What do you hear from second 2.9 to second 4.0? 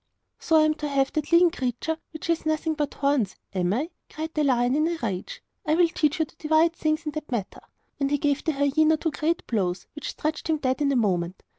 horns, am I?'